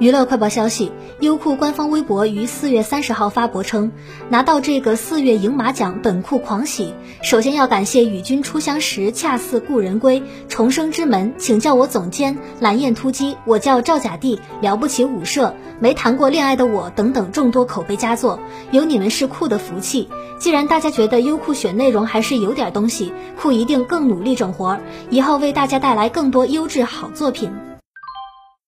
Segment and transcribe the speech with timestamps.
[0.00, 0.90] 娱乐快报消息：
[1.20, 3.92] 优酷官方微博于四月三十号发博称，
[4.28, 6.92] 拿到这个四月赢马奖，本库狂喜。
[7.22, 18.40] 首先要感谢与君初相识、恰似故人归、重生之门，请叫我总监、蓝焰突击，我叫赵甲第、了不起舞社、没谈过恋爱的我等等众多口碑佳作，
[18.72, 20.08] 有你们是酷的福气。
[20.40, 24.76] 既然大家觉得优酷选内容还是有点东西，酷一定更努力整活，
[25.08, 27.52] 以后为大家带来更多优质好作品。